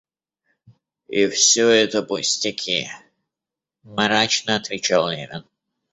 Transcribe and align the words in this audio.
И 1.09 1.27
всё 1.27 1.69
это 1.69 2.01
пустяки,— 2.01 2.89
мрачно 3.83 4.55
отвечал 4.55 5.07
Левин. 5.11 5.45